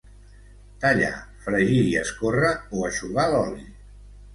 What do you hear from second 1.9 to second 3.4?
i escórrer o eixugar